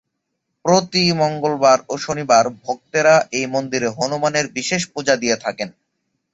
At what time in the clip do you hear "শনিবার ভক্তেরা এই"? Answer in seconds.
1.97-3.45